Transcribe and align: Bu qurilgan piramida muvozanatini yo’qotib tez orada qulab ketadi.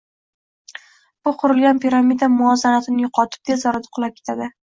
Bu 1.27 1.33
qurilgan 1.41 1.81
piramida 1.83 2.31
muvozanatini 2.39 3.05
yo’qotib 3.07 3.47
tez 3.53 3.69
orada 3.75 3.95
qulab 3.99 4.19
ketadi. 4.19 4.51